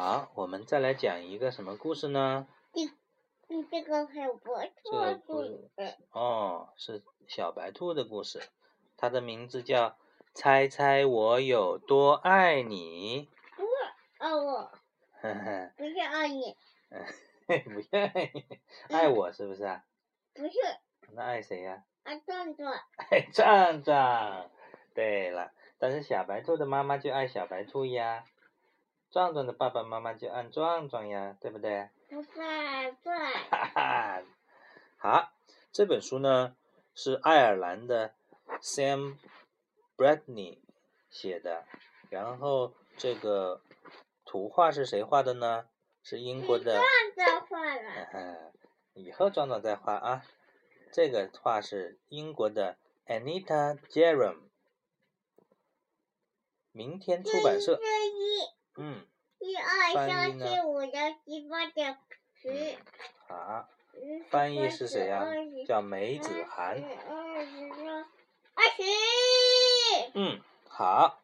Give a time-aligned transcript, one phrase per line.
[0.00, 2.46] 好，我们再来讲一个什么故事呢？
[2.72, 2.88] 你
[3.48, 4.38] 你这个还不
[4.84, 5.68] 这个，故事
[6.12, 8.40] 哦，是小白兔的故事，
[8.96, 9.90] 它的名字叫
[10.34, 13.26] 《猜猜我有多爱你》。
[13.56, 13.64] 不
[14.18, 14.70] 爱我，
[15.76, 16.56] 不是爱你，
[17.48, 19.82] 不要爱我是不是啊？
[20.32, 20.52] 不是
[21.10, 22.72] 那爱谁呀、爱壮壮。
[23.10, 24.48] 爱壮壮。
[24.94, 28.22] 对了，但是小白兔的妈妈就爱小白兔呀，
[29.10, 31.88] 壮壮的爸爸妈妈就按壮壮呀，对不对？
[32.08, 34.22] 不在在，哈哈，
[34.96, 35.32] 好，
[35.72, 36.56] 这本书呢
[36.94, 38.14] 是爱尔兰的
[38.60, 39.16] Sam
[39.96, 40.58] Bradney
[41.10, 41.64] 写的，
[42.10, 43.62] 然后这个
[44.24, 45.68] 图画是谁画的呢？
[46.02, 48.08] 是英国的，壮壮画了。
[48.14, 48.52] 嗯，
[48.94, 50.24] 以后壮壮再画啊。
[50.90, 54.48] 这个画是英国的 Anita Jerome，
[56.72, 59.04] 明天出版社，一、嗯，
[59.40, 60.92] 一、二、翻三、四、五、六、
[61.24, 61.82] 七、八、九、
[62.40, 62.76] 十。
[63.26, 63.68] 好，
[64.30, 65.26] 翻译是谁呀、
[65.66, 66.80] 叫梅子涵。
[66.80, 67.72] 二十
[68.54, 68.82] 二、十。
[70.14, 71.18] 嗯，好，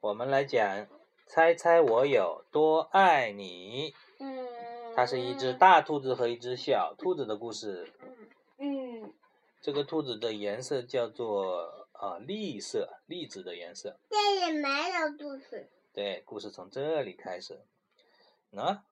[0.00, 0.86] 我们来讲，
[1.26, 3.94] 猜猜我有多爱你。
[4.18, 4.46] 嗯。
[4.94, 7.90] 它是一只大兔子和一只小兔子的故事。
[8.58, 9.14] 嗯，
[9.62, 13.96] 这个兔子的颜色叫做啊栗色，栗子的颜色。
[14.10, 15.70] 这里没有兔子。
[15.92, 17.66] 对，故事从这里开始。
[18.50, 18.82] 那、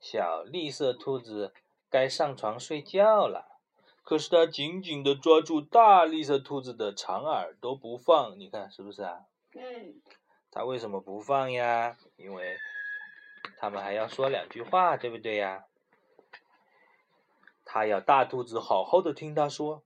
[0.00, 1.52] 小绿色兔子
[1.88, 3.60] 该上床睡觉了，
[4.02, 8.36] 可是它紧紧地抓住大绿色兔子的长耳朵不放。
[8.38, 9.26] 你看是不是啊？
[9.54, 10.02] 嗯，
[10.50, 11.96] 它为什么不放呀？
[12.16, 12.56] 因为
[13.56, 15.66] 他们还要说两句话，对不对呀？
[17.64, 19.84] 它要大兔子好好的听它说，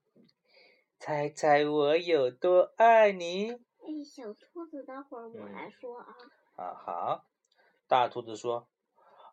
[0.98, 6.16] 猜猜我有多爱你哎，小兔子，待会儿我来说啊。
[6.56, 6.74] 啊！
[6.74, 7.24] 好，
[7.88, 8.68] 大兔子说，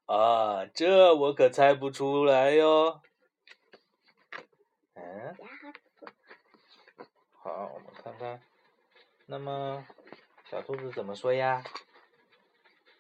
[0.06, 3.02] 啊，这我可猜不出来哟。
[4.96, 5.36] 嗯，
[7.34, 8.42] 好，我们看看，
[9.28, 9.86] 那么
[10.50, 11.64] 小兔子怎么说呀？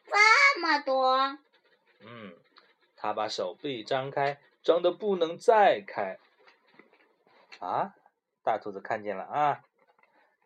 [0.06, 1.38] 这么多。
[2.01, 2.35] 嗯，
[2.95, 6.19] 他把手臂张开，张的不能再开。
[7.59, 7.95] 啊，
[8.44, 9.63] 大兔子看见了啊，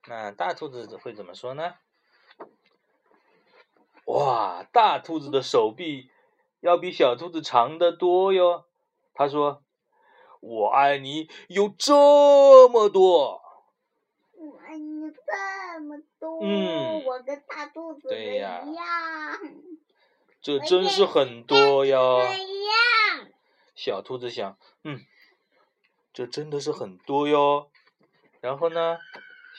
[0.08, 1.76] 那大兔子会怎么说呢？
[4.06, 6.10] 哇，大兔子的手臂
[6.60, 8.66] 要比小兔子长得多哟。
[9.14, 9.64] 他说
[10.42, 13.42] ：“我爱你有这么多。
[14.34, 18.86] 我爱你这么多，嗯我跟大兔子对呀一样，”
[20.42, 22.22] 这真是很多哟。
[23.74, 25.00] 小兔子想，嗯，
[26.14, 27.70] 这真的是很多哟。
[28.42, 28.98] 然后呢，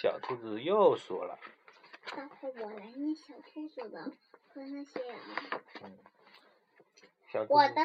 [0.01, 1.39] 小兔子又说了，
[2.11, 4.01] 待会儿我来念小兔子的
[4.49, 5.01] 和那些
[7.49, 7.83] 我的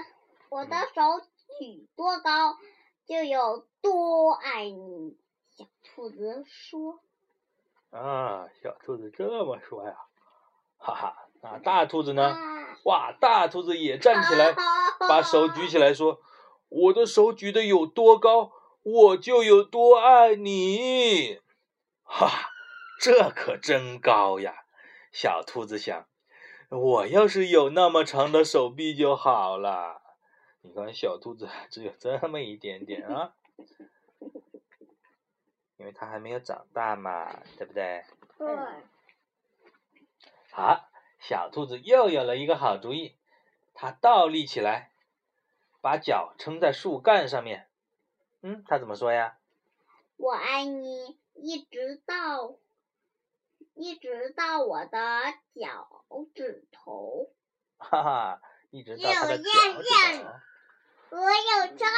[0.50, 1.20] 我的手
[1.60, 2.58] 举多高，
[3.06, 5.18] 就有多爱你。
[5.50, 7.00] 小兔子说
[7.90, 9.96] 啊，小兔子这么说呀，
[10.78, 12.24] 哈哈，那大兔子：“呢？
[12.24, 14.54] 啊，哇，大兔子也站起来，
[15.00, 16.22] 把把手举起来说
[16.70, 18.52] ：“我的手举得有多高，
[18.84, 21.42] 我就有多爱你。”
[22.04, 22.51] 哈，
[23.02, 24.64] 这可真高呀！
[25.12, 26.08] 小兔子想，
[26.70, 30.04] 我要是有那么长的手臂就好了。
[30.62, 33.34] 你看，小兔子只有这么一点点啊，
[35.78, 38.06] 因为它还没有长大嘛，对不对？
[38.38, 38.48] 对，
[40.52, 40.88] 好，
[41.20, 43.16] 小兔子又有了一个好主意，
[43.74, 44.92] 它倒立起来，
[45.82, 47.68] 把脚撑在树干上面。
[48.44, 49.40] 嗯，它怎么说呀？
[50.18, 52.58] 我爱你，一直到
[53.82, 55.00] 一直到我的
[55.56, 56.06] 脚
[56.36, 57.32] 趾头。
[57.82, 60.30] 哈哈，一直到我的有脚样趾头。
[61.10, 61.90] 我有长线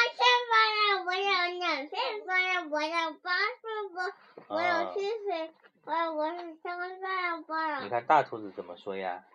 [0.50, 0.56] 方
[0.96, 4.14] 向，我有两线方向，我有八寸方，
[4.48, 7.84] 我有啊七岁，我有我是三个方方。
[7.84, 9.26] 你看大兔子怎么说呀？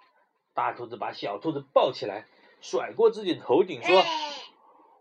[0.54, 2.26] 大兔子把小兔子抱起来，
[2.62, 4.32] 甩过自己的头顶，说：“哎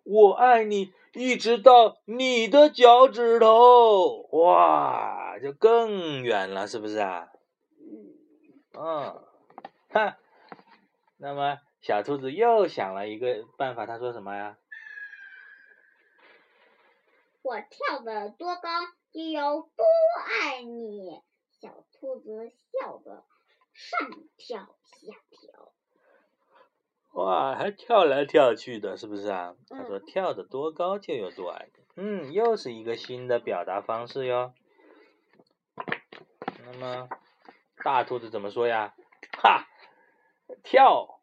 [0.03, 7.29] 我爱你，一直到你的脚趾头。”哇，就更远了，是不是啊？
[8.73, 9.23] 嗯，嗯，
[9.89, 10.17] 哈，
[11.17, 14.57] 那么小兔子又想了一个办法，他说什么呀？
[17.41, 18.69] 我跳得多高，
[19.13, 19.85] 就有多
[20.41, 21.21] 爱你。
[21.59, 23.25] 小兔子笑得
[23.73, 23.99] 上
[24.35, 25.71] 跳下跳。
[27.13, 29.55] 哇，还跳来跳去的，是不是啊？
[29.69, 31.83] 他说嗯跳得多高就有多爱你。
[31.95, 34.53] 嗯，又是一个新的表达方式哟。
[36.65, 37.09] 那么
[37.83, 38.93] 大兔子怎么说呀？
[39.41, 39.67] 哈，
[40.63, 41.19] 跳，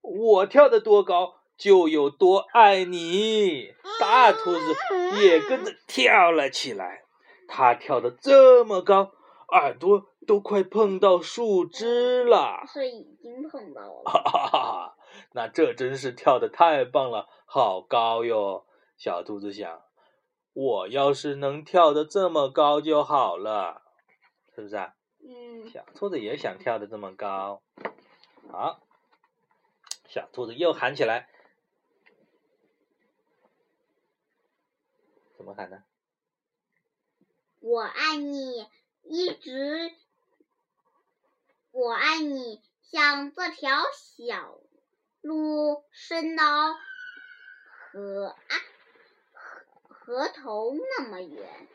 [0.00, 4.74] 我跳得多高，就有多爱你。”大兔子
[5.22, 7.04] 也跟着跳了起来，
[7.46, 9.12] 它跳得这么高，
[9.48, 12.64] 耳朵都快碰到树枝了。
[12.66, 14.02] 是已经碰到了。
[14.10, 14.96] 哈哈哈！
[15.32, 18.64] 那这真是跳得太棒了，好高哟！
[18.96, 19.82] 小兔子想，
[20.54, 23.82] 我要是能跳得这么高就好了，
[24.54, 24.94] 是不是啊？
[25.22, 25.68] 嗯。
[25.70, 27.62] 小兔子也想跳得这么高。
[28.50, 28.82] 好，
[30.08, 31.28] 小兔子又喊起来。
[35.36, 35.82] 怎么喊呢？
[37.60, 38.68] 我爱你，
[39.02, 39.92] 一直，
[41.70, 44.60] 我爱你，像这条小
[45.20, 46.44] 路伸到
[47.92, 48.60] 河岸
[49.88, 51.68] 河头那么远。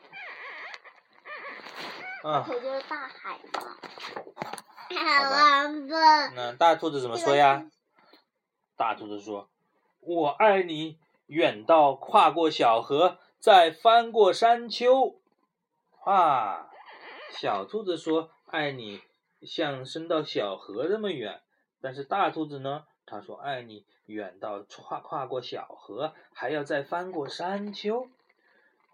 [2.22, 3.76] 就是大海嘛。
[4.90, 6.28] 好吧。
[6.34, 7.64] 那大兔子怎么说呀？
[8.76, 9.48] 大兔子说
[10.00, 15.20] ：“我爱你，远到跨过小河。”再翻过山丘，
[16.04, 16.70] 啊！
[17.30, 19.00] 小兔子说：“爱你，
[19.42, 21.40] 像伸到小河那么远。”
[21.80, 22.86] 但是大兔子呢？
[23.06, 28.08] 他说：“爱你，远到跨跨过小河，还要再翻过山丘。”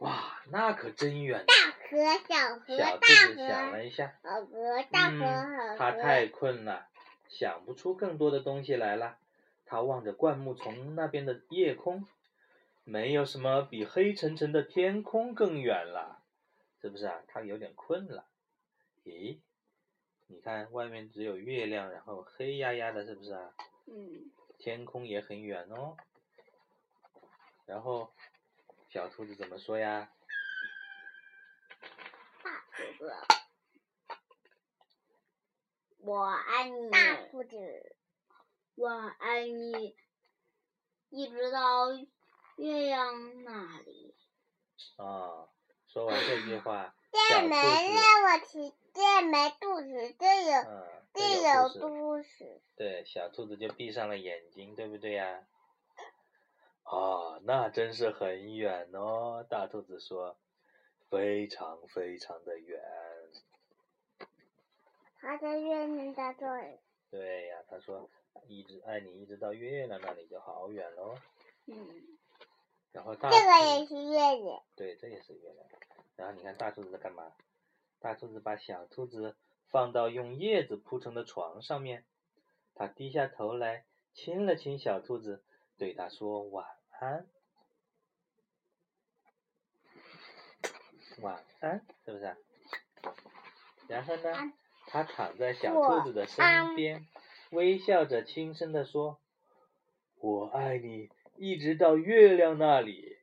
[0.00, 1.46] 哇，那可真远！
[1.46, 1.54] 大
[1.94, 6.88] 河小河小兔子想了一下，小河大河嗯，他太困了，
[7.28, 9.16] 想不出更多的东西来了。
[9.64, 12.06] 他望着灌木丛那边的夜空。
[12.86, 16.20] 没有什么比黑沉沉的天空更远了，
[16.82, 17.22] 是不是啊？
[17.28, 18.26] 他有点困了。
[19.06, 19.38] 咦，
[20.26, 23.54] 你看外面只有月亮，然后黑压压的，是不是啊？
[23.86, 24.30] 嗯。
[24.58, 25.96] 天空也很远哦。
[27.64, 28.10] 然后
[28.90, 30.10] 小兔子怎么说呀？
[35.98, 36.90] 我爱你。
[36.90, 37.96] 大兔子，
[38.74, 39.96] 我爱你，
[41.10, 41.88] 一直到。
[42.56, 44.14] 月亮那里。
[44.96, 45.48] 啊，
[45.88, 50.62] 说完这句话，这没让我提，这没肚子，这有，
[51.12, 52.62] 这有肚子。
[52.76, 55.48] 对，小兔子就闭上了眼睛，对不对呀？
[56.84, 59.44] 啊，那真是很远哦。
[59.50, 60.38] 大兔子说
[61.14, 62.82] ：“非常非常的远。”
[65.14, 66.80] 他在月亮在这里。
[67.08, 68.10] 对呀，他说
[68.48, 71.14] ：“一直爱你，一直到月亮那里就好远喽。”
[71.66, 72.18] 嗯。
[72.90, 74.62] 然后大这个也是月亮。
[74.74, 75.66] 对，这也是月亮。
[76.16, 77.32] 然后你看大兔子在干嘛？
[78.00, 79.36] 大兔子把小兔子
[79.68, 82.04] 放到用叶子铺成的床上面，
[82.74, 85.44] 它低下头来亲了亲小兔子，
[85.78, 87.26] 对它说晚安，
[91.20, 92.36] 晚安，是不是？
[93.88, 94.52] 然后呢，
[94.86, 97.06] 他躺在小兔子的身边，
[97.50, 99.20] 微笑着轻声地说
[100.20, 103.18] ：“我爱你。”一直到月亮那里，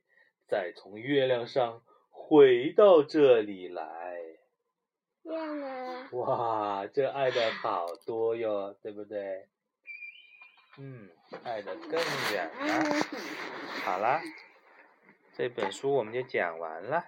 [0.46, 4.20] 再从月亮上回到这里来。
[5.22, 6.08] 月亮。
[6.12, 9.48] 哇，这爱的好多哟，对不对？
[10.78, 11.08] 嗯，
[11.42, 11.92] 爱的更
[12.32, 12.84] 远了。
[13.82, 14.20] 好啦，
[15.34, 17.06] 这本书我们就讲完了。